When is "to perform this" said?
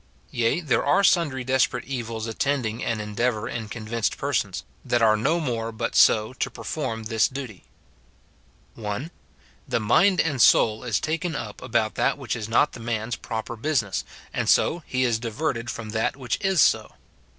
6.33-7.27